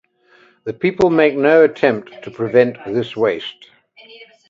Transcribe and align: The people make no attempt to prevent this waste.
The 0.63 0.73
people 0.73 1.11
make 1.11 1.35
no 1.35 1.63
attempt 1.63 2.23
to 2.23 2.31
prevent 2.31 2.75
this 2.87 3.15
waste. 3.15 3.69